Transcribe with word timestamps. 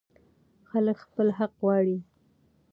خلک 0.69 0.97
خپل 1.05 1.27
حق 1.37 1.51
غواړي. 1.61 1.97